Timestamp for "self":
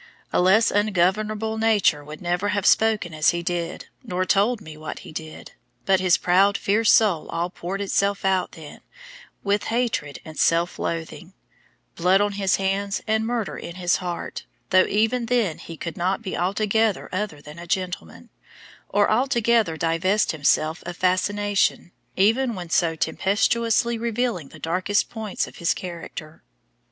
10.39-10.79